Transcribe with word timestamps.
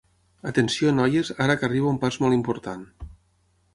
Atenció, 0.51 0.93
noies, 0.99 1.29
ara 1.47 1.57
que 1.59 1.67
arriba 1.69 1.91
un 1.93 2.01
pas 2.07 2.19
molt 2.25 2.39
important. 2.39 2.85